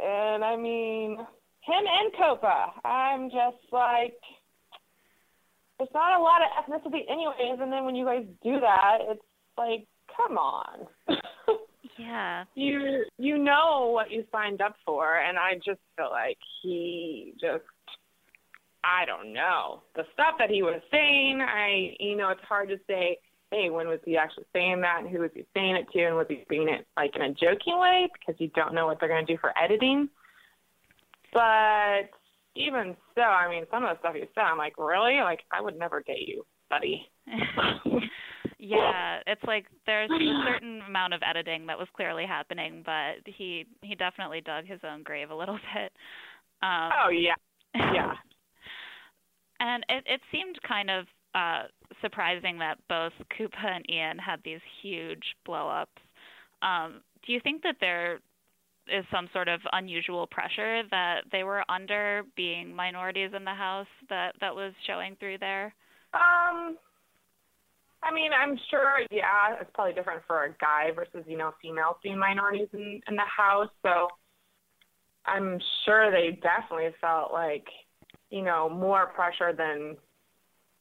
[0.00, 2.84] And I mean, him and Kupah.
[2.84, 4.14] I'm just like,
[5.78, 7.60] there's not a lot of ethnicity, anyways.
[7.60, 9.22] And then when you guys do that, it's
[9.56, 10.86] like, come on.
[11.98, 12.44] Yeah.
[12.54, 17.62] you you know what you signed up for and i just feel like he just
[18.82, 22.76] i don't know the stuff that he was saying i you know it's hard to
[22.88, 23.18] say
[23.52, 26.16] hey when was he actually saying that and who was he saying it to and
[26.16, 29.08] was he saying it like in a joking way because you don't know what they're
[29.08, 30.08] going to do for editing?
[31.32, 32.10] But
[32.54, 35.20] even so i mean some of the stuff he said i'm like really?
[35.20, 37.08] Like i would never date you buddy.
[38.64, 43.66] Yeah, it's like there's a certain amount of editing that was clearly happening, but he
[43.80, 45.90] he definitely dug his own grave a little bit.
[46.62, 47.34] Um, oh yeah.
[47.74, 48.14] Yeah.
[49.64, 51.64] And it it seemed kind of uh
[52.00, 56.02] surprising that both Kupah and Ian had these huge blow-ups.
[56.62, 58.20] Um, do you think that there
[58.88, 63.86] is some sort of unusual pressure that they were under being minorities in the house
[64.08, 65.74] that that was showing through there?
[66.14, 66.76] Um,
[68.02, 71.96] I mean, I'm sure, yeah, it's probably different for a guy versus, you know, females
[72.02, 73.70] being minorities in, in the house.
[73.82, 74.08] So
[75.24, 77.66] I'm sure they definitely felt like,
[78.30, 79.96] you know, more pressure than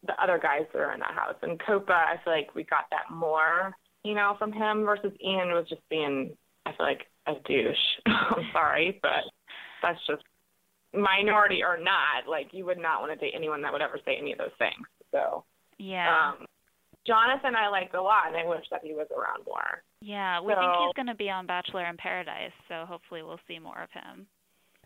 [0.06, 1.36] the other guys that are in that house.
[1.42, 3.72] And Kupah, I feel like we got that more,
[4.04, 6.36] you know, from him versus Ian was just being,
[6.66, 7.78] I feel like, a douche.
[8.08, 9.24] I'm sorry, but
[9.84, 10.24] that's just
[10.94, 12.28] minority or not.
[12.30, 14.56] Like, you would not want to date anyone that would ever say any of those
[14.58, 14.88] things.
[15.12, 15.44] So,
[15.78, 16.32] Yeah.
[16.32, 16.46] um,
[17.06, 19.84] Jonathan I liked a lot, and I wish that he was around more.
[20.02, 23.58] yeah, we think he's going to be on Bachelor in Paradise, so hopefully we'll see
[23.60, 24.28] more of him.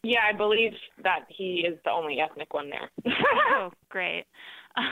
[0.04, 0.72] Yeah, I believe
[1.04, 2.90] that he is the only ethnic one there.
[3.52, 4.26] oh, great.
[4.78, 4.86] Um,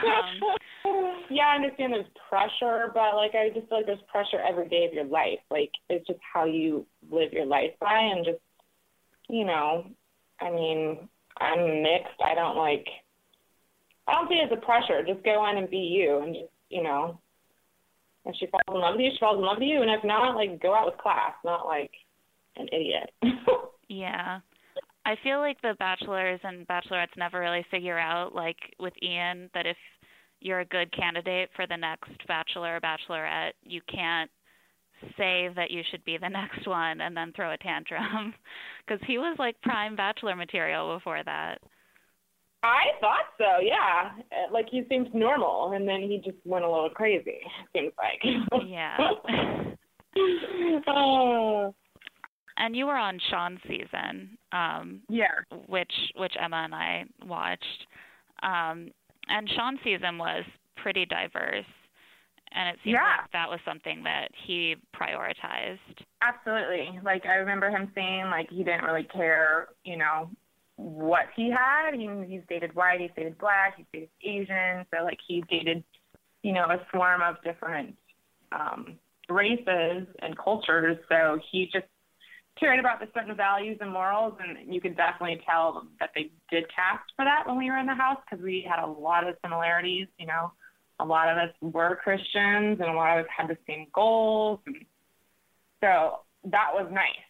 [1.30, 4.84] yeah, I understand there's pressure, but like I just feel like there's pressure every day
[4.86, 5.40] of your life.
[5.50, 8.38] Like it's just how you live your life by, and just
[9.28, 9.86] you know,
[10.40, 12.20] I mean, I'm mixed.
[12.24, 12.86] I don't like.
[14.06, 15.02] I don't see it as a pressure.
[15.06, 17.18] Just go on and be you, and just you know,
[18.24, 20.04] if she falls in love with you, she falls in love with you, and if
[20.04, 21.92] not, like go out with class, not like
[22.56, 23.10] an idiot.
[23.88, 24.40] Yeah.
[25.06, 29.66] I feel like the bachelors and bachelorettes never really figure out, like with Ian, that
[29.66, 29.76] if
[30.40, 34.30] you're a good candidate for the next bachelor or bachelorette, you can't
[35.18, 38.34] say that you should be the next one and then throw a tantrum.
[38.86, 41.58] Because he was like prime bachelor material before that.
[42.62, 44.10] I thought so, yeah.
[44.30, 47.40] Uh, Like he seemed normal, and then he just went a little crazy.
[47.74, 48.20] Seems like.
[48.66, 48.96] Yeah.
[50.86, 51.74] oh.
[52.56, 55.40] And you were on Sean's season, um, Yeah.
[55.66, 57.86] which which Emma and I watched.
[58.42, 58.90] Um,
[59.28, 60.44] and Sean's season was
[60.76, 61.64] pretty diverse,
[62.52, 63.16] and it seems Yeah.
[63.22, 66.04] like that was something that he prioritized.
[66.22, 67.00] Absolutely.
[67.02, 70.30] Like I remember him saying like he didn't really care, you know,
[70.76, 71.94] what he had.
[71.94, 75.82] He he's dated white, he's dated black, he's dated Asian, so like he dated,
[76.42, 77.96] you know, a swarm of different
[78.52, 80.98] um races and cultures.
[81.08, 81.86] So he just
[82.58, 86.64] cared about the certain values and morals and you could definitely tell that they did
[86.74, 89.34] cast for that when we were in the house because we had a lot of
[89.42, 90.52] similarities, you know.
[91.00, 94.60] A lot of us were Christians and a lot of us had the same goals
[94.66, 94.76] and
[95.80, 97.24] so that was nice.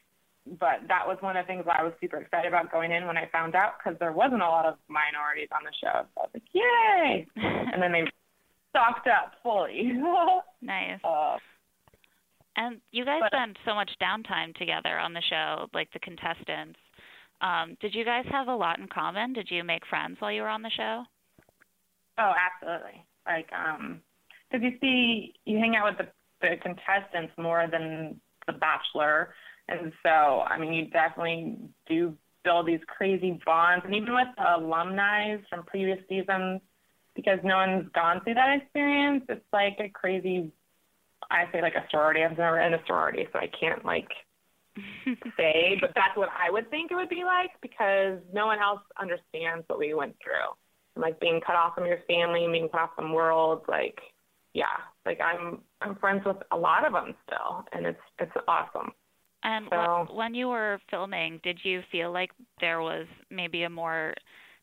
[0.46, 3.16] But that was one of the things I was super excited about going in when
[3.16, 6.04] I found out because there wasn't a lot of minorities on the show.
[6.14, 7.26] So I was like, yay!
[7.36, 8.04] and then they
[8.70, 9.92] stocked up fully.
[10.60, 10.98] Nice.
[11.04, 11.36] uh,
[12.56, 16.78] And you guys But- spend so much downtime together on the show, like the contestants.
[17.40, 19.32] Um, did you guys have a lot in common?
[19.32, 21.04] Did you make friends while you were on the show?
[22.16, 23.04] oh, absolutely.
[23.26, 24.00] Like, um,
[24.50, 29.34] because you see, you hang out with the the contestants more than the Bachelor,
[29.68, 31.56] and so I mean, you definitely
[31.88, 36.60] do build these crazy bonds, and even with the alumni from previous seasons,
[37.16, 40.52] because no one's gone through that experience, it's like a crazy.
[41.30, 42.22] I say like a sorority.
[42.22, 44.08] I've never in a sorority, so I can't like
[45.36, 48.80] say, but that's what I would think it would be like because no one else
[49.00, 50.52] understands what we went through.
[50.96, 53.98] And, like being cut off from your family, being cut off from world, like
[54.54, 58.92] yeah, like I'm I'm friends with a lot of them still, and it's it's awesome.
[59.42, 63.70] And so, wh- when you were filming, did you feel like there was maybe a
[63.70, 64.14] more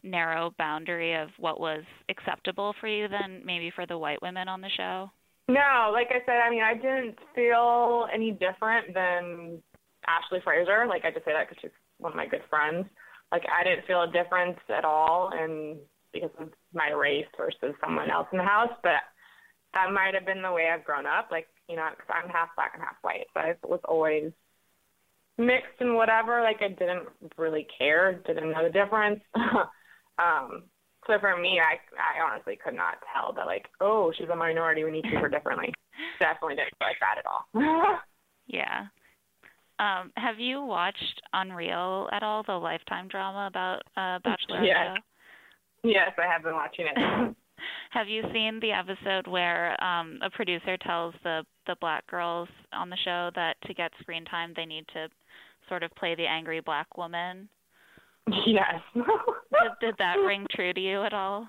[0.04, 4.62] narrow boundary of what was acceptable for you than maybe for the white women on
[4.62, 5.12] the show?
[5.48, 9.62] No, like I said, I mean, I didn't feel any different than
[10.08, 10.86] AshLee Frazier.
[10.88, 12.86] Like I just say that because she's one of my good friends.
[13.32, 15.78] Like I didn't feel a difference at all, and
[16.14, 19.04] because of my race versus someone else in the house, but
[19.74, 21.30] that might have been the way I've grown up.
[21.32, 24.32] Like you know, cause I'm half black and half white, so I was always
[25.38, 26.42] mixed and whatever.
[26.42, 29.22] Like I didn't really care, didn't know the difference.
[30.20, 30.64] um,
[31.08, 34.84] so for me, I I honestly could not tell that like, oh, she's a minority.
[34.84, 35.74] We need to treat her differently.
[36.20, 38.00] Definitely didn't feel like that at all.
[38.48, 38.88] Yeah.
[39.80, 44.64] Um, have you watched Unreal at all, the Lifetime drama about uh, Bachelor?
[44.64, 44.98] Yes.
[45.84, 47.36] yes, I have been watching it.
[47.92, 52.90] Have you seen the episode where um, a producer tells the the black girls on
[52.90, 55.08] the show that to get screen time they need to
[55.70, 57.48] sort of play the angry black woman?
[58.48, 58.82] yes.
[58.96, 61.48] Did, did that ring true to you at all?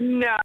[0.00, 0.36] No,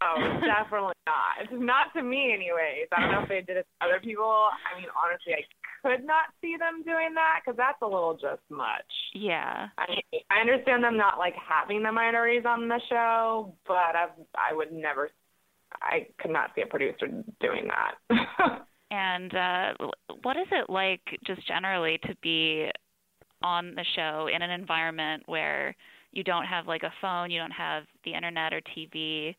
[0.44, 1.52] definitely not.
[1.52, 2.88] Not to me, anyways.
[2.90, 4.24] I don't know if they did it to other people.
[4.24, 8.42] I mean, honestly, I could not see them doing that because that's a little just
[8.50, 8.90] much.
[9.14, 9.68] Yeah.
[9.78, 9.86] I
[10.30, 14.72] I understand them not like having the minorities on the show, but I I would
[14.72, 15.10] never.
[15.82, 17.08] I could not see a producer
[17.40, 18.66] doing that.
[18.90, 19.72] And uh,
[20.22, 22.70] what is it like, just generally, to be
[23.44, 25.76] on the show in an environment where
[26.12, 29.34] you don't have like a phone, you don't have the internet or TV,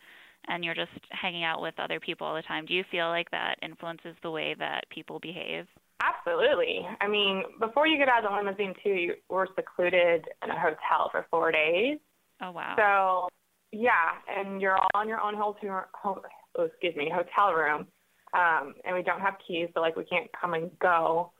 [0.47, 2.65] and you're just hanging out with other people all the time?
[2.65, 5.65] Do you feel like that influences the way that people behave?
[6.01, 6.85] Absolutely.
[7.01, 10.59] I mean, before you get out of the limousine, too, you were secluded in a
[10.59, 11.97] hotel for four days.
[12.41, 12.75] Oh wow.
[12.77, 13.29] So,
[13.71, 16.21] yeah, and you're all in your own hotel, ho-
[16.57, 17.87] oh, excuse me, hotel room,
[18.33, 21.31] um, and we don't have keys, so like we can't come and go.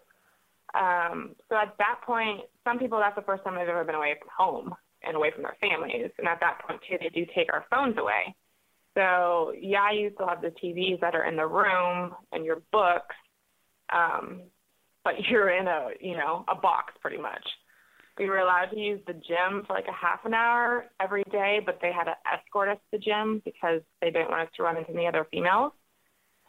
[0.74, 4.16] Um, so at that point, some people that's the first time they've ever been away
[4.20, 7.54] from home and away from their families, and at that point too, they do take
[7.54, 8.36] our phones away.
[8.98, 13.16] So yeah, you still have the TVs that are in the room and your books,
[13.94, 14.42] um,
[15.04, 17.46] but you're in a you know a box pretty much.
[18.18, 21.60] We were allowed to use the gym for like a half an hour every day,
[21.66, 24.64] but they had to escort us to the gym because they didn't want us to
[24.64, 25.74] run into any other females.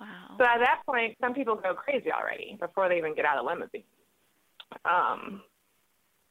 [0.00, 0.36] Wow.
[0.38, 3.46] So at that point, some people go crazy already before they even get out of
[3.46, 3.82] limousine.
[4.84, 5.42] Um,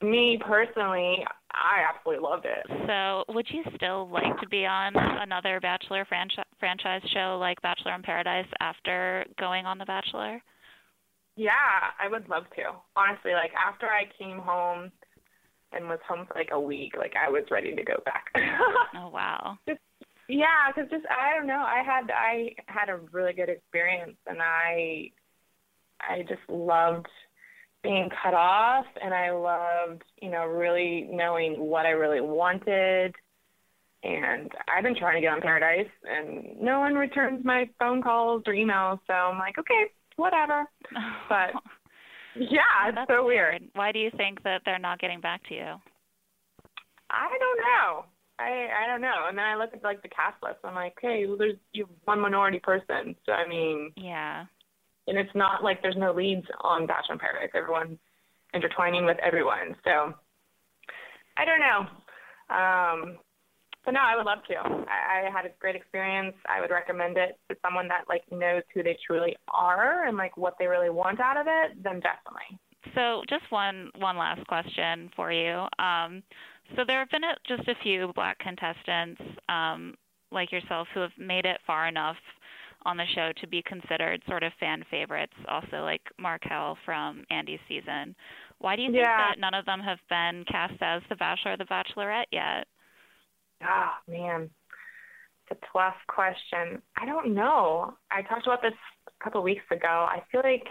[0.01, 2.65] me personally, I absolutely loved it.
[2.87, 7.93] So, would you still like to be on another Bachelor franchi- franchise show like Bachelor
[7.95, 10.41] in Paradise after going on The Bachelor?
[11.37, 11.51] Yeah,
[11.99, 12.63] I would love to.
[12.95, 14.91] Honestly, like after I came home
[15.71, 18.25] and was home for like a week, like I was ready to go back.
[18.97, 19.57] Oh wow.
[19.67, 19.81] Just,
[20.29, 24.37] yeah, because just I don't know, I had I had a really good experience, and
[24.41, 25.11] I
[25.99, 27.07] I just loved
[27.85, 33.13] being cut off, and I loved you know really knowing what I really wanted.
[34.03, 38.43] And I've been trying to get on Paradise, and no one returns my phone calls
[38.45, 38.99] or emails.
[39.07, 40.65] So I'm like, okay, whatever.
[41.29, 41.51] But
[42.35, 43.63] yeah, it's That's so weird.
[43.73, 45.73] Why do you think that they're not getting back to you?
[47.09, 48.05] I don't know.
[48.37, 49.25] I I don't know.
[49.27, 50.59] And then I look at like the cast list.
[50.63, 53.15] I'm like, hey, well, there's you have one minority person.
[53.25, 54.45] So I mean, Yeah.
[55.07, 57.49] And it's not like there's no leads on Bachelor in Paradise.
[57.55, 57.97] Everyone's
[58.53, 59.75] intertwining with everyone.
[59.83, 60.13] So
[61.37, 61.79] I don't know.
[62.49, 63.17] Um,
[63.83, 64.55] but no, I would love to.
[64.55, 66.35] I, I had a great experience.
[66.49, 70.35] I would recommend it to someone that like knows who they truly are and like
[70.37, 71.83] what they really want out of it.
[71.83, 72.59] Then definitely.
[72.93, 75.65] So, just one one last question for you.
[75.79, 76.23] Um,
[76.75, 79.95] so there have been a, just a few black contestants um,
[80.31, 82.17] like yourself who have made it far enough
[82.85, 85.33] on the show to be considered sort of fan favorites.
[85.47, 88.15] Also, like Marquel from Andi's season.
[88.59, 89.17] Why do you think Yeah.
[89.17, 92.67] that none of them have been cast as the Bachelor or the Bachelorette yet?
[93.63, 94.49] Ah, man.
[95.49, 96.81] It's a tough question.
[96.97, 97.95] I don't know.
[98.11, 98.73] I talked about this
[99.07, 99.87] a couple weeks ago.
[100.09, 100.67] I feel like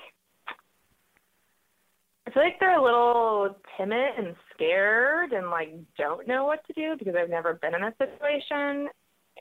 [2.27, 6.73] I feel like they're a little timid and scared and like don't know what to
[6.73, 8.89] do because I've never been in a situation.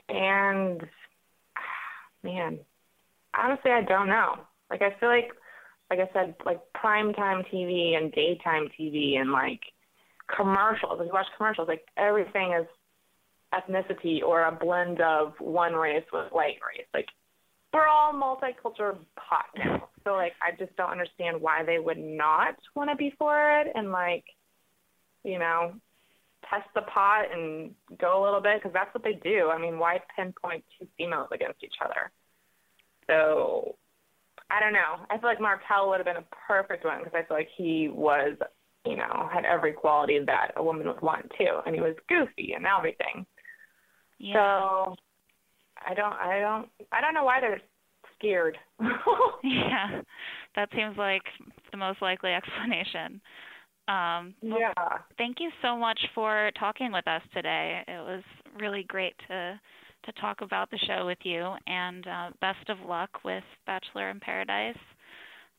[0.09, 0.81] And
[2.23, 2.59] man,
[3.37, 4.35] honestly, I don't know.
[4.69, 5.31] Like I feel like,
[5.89, 9.61] like I said, like primetime TV and daytime TV and like
[10.35, 10.99] commercials.
[10.99, 12.67] If you watch commercials, like everything is
[13.53, 16.87] ethnicity or a blend of one race with white race.
[16.93, 17.07] Like
[17.73, 19.89] we're all multicultural pot now.
[20.03, 23.67] So like I just don't understand why they would not want to be for it
[23.73, 24.25] and like,
[25.23, 25.75] you know,
[26.49, 29.49] test the pot and go a little bit because that's what they do.
[29.49, 32.11] I mean, why pinpoint two females against each other?
[33.07, 33.75] So
[34.49, 35.05] I don't know.
[35.09, 37.89] I feel like Marquel would have been a perfect one because I feel like he
[37.91, 38.37] was,
[38.85, 42.53] you know, had every quality that a woman would want too, and he was goofy
[42.53, 43.25] and everything.
[44.19, 44.33] Yeah.
[44.35, 44.95] So
[45.85, 47.61] I don't, I don't, I don't know why they're
[48.17, 48.57] scared.
[49.43, 50.01] yeah,
[50.55, 51.23] that seems like
[51.71, 53.21] the most likely explanation.
[53.87, 54.73] Um, well, yeah.
[55.17, 57.81] Thank you so much for talking with us today.
[57.87, 58.23] It was
[58.59, 59.59] really great to
[60.05, 64.19] to talk about the show with you, and uh, best of luck with Bachelor in
[64.19, 64.75] Paradise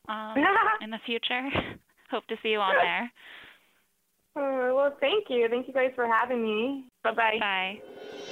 [0.09, 0.35] um,
[0.83, 1.49] in the future.
[2.11, 3.11] Hope to see you on there.
[4.37, 5.47] Oh, well, thank you.
[5.49, 6.85] Thank you guys for having me.
[7.03, 7.39] Bye-bye.
[7.41, 8.25] Bye.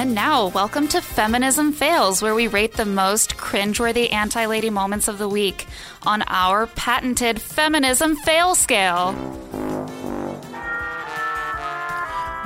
[0.00, 5.08] And now, welcome to Feminism Fails, where we rate the most cringeworthy anti lady moments
[5.08, 5.66] of the week
[6.04, 9.12] on our patented Feminism Fail Scale.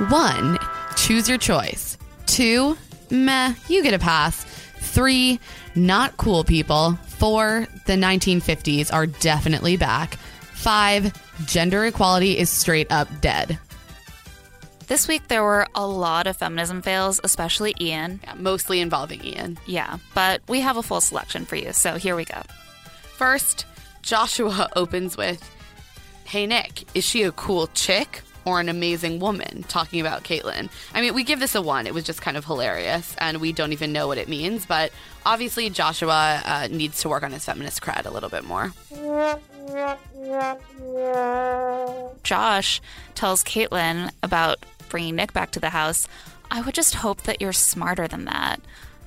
[0.09, 0.59] One,
[0.97, 1.97] choose your choice.
[2.25, 2.77] Two,
[3.09, 4.43] meh, you get a pass.
[4.79, 5.39] Three,
[5.75, 6.99] not cool people.
[7.07, 10.15] Four, the 1950s are definitely back.
[10.15, 11.13] Five,
[11.45, 13.57] gender equality is straight up dead.
[14.87, 18.19] This week, there were a lot of feminism fails, especially Ian.
[18.23, 19.57] Yeah, mostly involving Ian.
[19.65, 22.41] Yeah, but we have a full selection for you, so here we go.
[23.17, 23.65] First,
[24.03, 25.43] Joshua opens with
[26.25, 29.63] Hey, Nick, is she a cool chick or an amazing woman?
[29.67, 30.69] Talking about Kaitlyn.
[30.93, 31.87] I mean, we give this a one.
[31.87, 34.91] It was just kind of hilarious, and we don't even know what it means, but
[35.25, 38.71] obviously, Joshua uh, needs to work on his feminist cred a little bit more.
[42.23, 42.81] Josh
[43.13, 44.65] tells Kaitlyn about
[44.95, 46.07] bringing Nick back to the house.
[46.49, 48.61] I would just hope that you're smarter than that.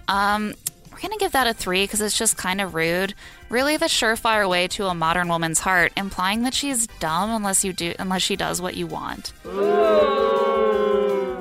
[0.06, 0.52] Um,
[0.92, 3.14] we're gonna give that a three because it's just kind of rude.
[3.48, 7.72] Really, the surefire way to a modern woman's heart, implying that she's dumb unless you
[7.72, 9.32] do unless she does what you want.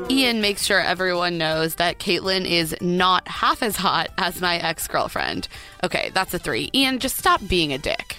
[0.10, 4.88] Ian makes sure everyone knows that Kaitlyn is not half as hot as my ex
[4.88, 5.50] girlfriend.
[5.84, 6.70] Okay, that's a three.
[6.74, 8.16] Ian, just stop being a dick.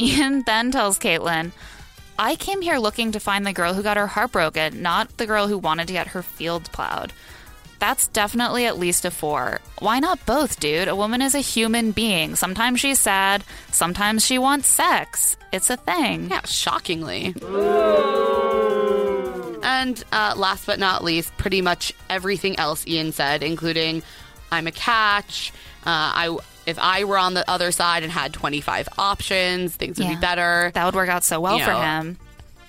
[0.00, 1.50] Ian then tells Kaitlyn,
[2.18, 5.26] I came here looking to find the girl who got her heart broken, not the
[5.26, 7.12] girl who wanted to get her field plowed.
[7.80, 9.60] That's definitely at least a four.
[9.80, 10.88] Why not both, dude?
[10.88, 12.36] A woman is a human being.
[12.36, 15.36] Sometimes she's sad, sometimes she wants sex.
[15.52, 16.30] It's a thing.
[16.30, 17.34] Yeah, shockingly.
[19.62, 24.02] And uh, last but not least, pretty much everything else Ian said, including
[24.52, 25.52] I'm a catch.
[25.84, 30.06] Uh, I if I were on the other side and had 25 options, things would
[30.08, 30.14] Yeah.
[30.14, 30.70] be better.
[30.74, 32.18] That would work out so well You for know, him.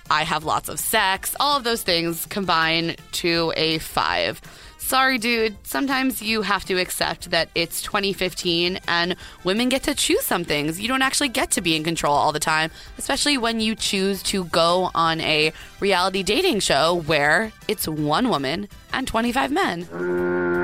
[0.09, 1.35] I have lots of sex.
[1.39, 4.39] All of those things combine to a five.
[4.77, 5.55] Sorry, dude.
[5.63, 10.79] Sometimes you have to accept that it's 2015 and women get to choose some things.
[10.79, 12.69] You don't actually get to be in control all the time,
[12.99, 18.69] especially when you choose to go on a reality dating show where it's one woman
[18.93, 20.54] and 25 men.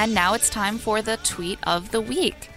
[0.00, 2.48] And now it's time for the tweet of the week.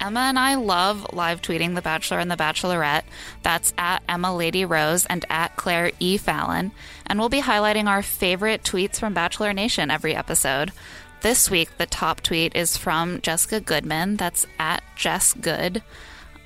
[0.00, 3.02] Emma and I love live tweeting The Bachelor and The Bachelorette.
[3.42, 6.16] That's at Emma Lady Rose and at Claire E.
[6.16, 6.72] Fallon.
[7.04, 10.72] And we'll be highlighting our favorite tweets from Bachelor Nation every episode.
[11.20, 14.16] This week, the top tweet is from Jessica Goodman.
[14.16, 15.82] That's at Jess Good.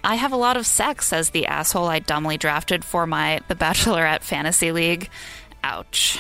[0.03, 3.55] I have a lot of sex, says the asshole I dumbly drafted for my The
[3.55, 5.11] Bachelorette Fantasy League.
[5.63, 6.19] Ouch.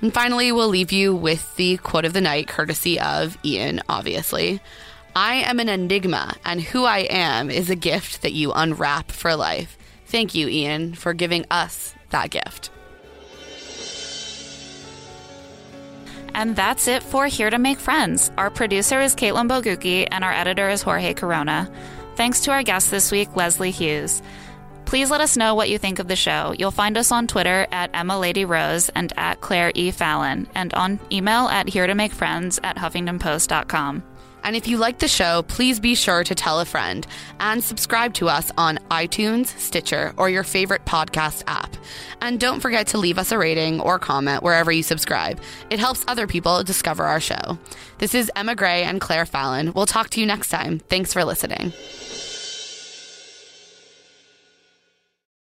[0.00, 4.60] And finally, we'll leave you with the quote of the night, courtesy of Ian, obviously.
[5.16, 9.34] I am an enigma, and who I am is a gift that you unwrap for
[9.34, 9.76] life.
[10.06, 12.70] Thank you, Ian, for giving us that gift.
[16.34, 18.30] And that's it for Here to Make Friends.
[18.38, 21.68] Our producer is Caitlin Boguki, and our editor is Jorge Corona.
[22.14, 24.22] Thanks to our guest this week, Leslie Hughes.
[24.88, 26.54] Please let us know what you think of the show.
[26.58, 29.90] You'll find us on Twitter at Emma Lady Rose and at Claire E.
[29.90, 34.02] Fallon, and on email at here to make friends at huffingtonpost.com.
[34.44, 37.06] And if you like the show, please be sure to tell a friend
[37.38, 41.76] and subscribe to us on iTunes, Stitcher, or your favorite podcast app.
[42.22, 45.38] And don't forget to leave us a rating or comment wherever you subscribe.
[45.68, 47.58] It helps other people discover our show.
[47.98, 49.74] This is Emma Gray and Claire Fallon.
[49.74, 50.78] We'll talk to you next time.
[50.78, 51.74] Thanks for listening.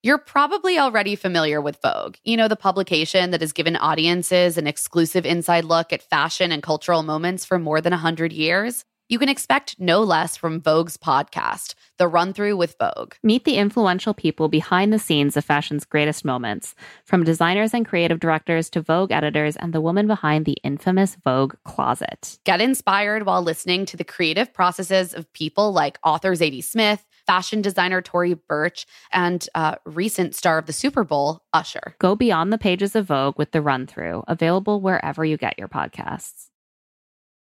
[0.00, 4.68] You're probably already familiar with Vogue, you know, the publication that has given audiences an
[4.68, 8.84] exclusive inside look at fashion and cultural moments for more than 100 years.
[9.08, 13.14] You can expect no less from Vogue's podcast, The Run Through with Vogue.
[13.22, 16.74] Meet the influential people behind the scenes of fashion's greatest moments,
[17.04, 21.54] from designers and creative directors to Vogue editors and the woman behind the infamous Vogue
[21.64, 22.38] closet.
[22.44, 27.60] Get inspired while listening to the creative processes of people like author Zadie Smith, fashion
[27.60, 31.94] designer Tory Burch, and uh, recent star of the Super Bowl, Usher.
[31.98, 35.68] Go beyond the pages of Vogue with The Run Through, available wherever you get your
[35.68, 36.47] podcasts.